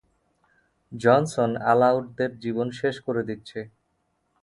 Johnson, 0.91 1.51
আলাউটদের 1.71 2.31
জীবন 2.39 2.67
শেষ 2.71 2.95
করে 3.01 3.21
দিচ্ছে. 3.23 3.59